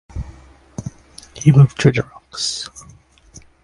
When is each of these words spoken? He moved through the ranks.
He 1.35 1.51
moved 1.51 1.77
through 1.77 1.91
the 1.91 2.01
ranks. 2.01 2.67